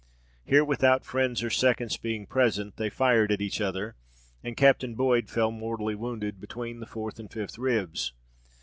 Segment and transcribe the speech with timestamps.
[0.43, 3.95] Here, without friends or seconds being present, they fired at each other,
[4.43, 8.11] and Captain Boyd fell mortally wounded between the fourth and fifth ribs.